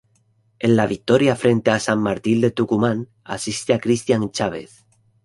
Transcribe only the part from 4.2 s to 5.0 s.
Chávez.